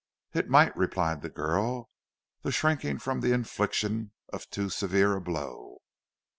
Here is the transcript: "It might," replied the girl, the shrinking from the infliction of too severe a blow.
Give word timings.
"It 0.33 0.49
might," 0.49 0.75
replied 0.75 1.21
the 1.21 1.29
girl, 1.29 1.91
the 2.41 2.51
shrinking 2.51 2.97
from 2.97 3.21
the 3.21 3.33
infliction 3.33 4.13
of 4.29 4.49
too 4.49 4.67
severe 4.71 5.15
a 5.15 5.21
blow. 5.21 5.83